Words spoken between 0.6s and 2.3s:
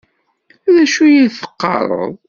D acu i ad teqqaṛeḍ?